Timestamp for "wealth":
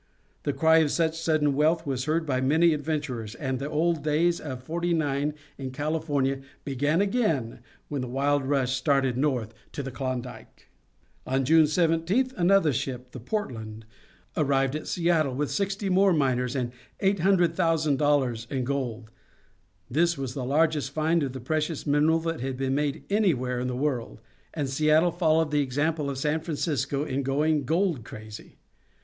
1.53-1.85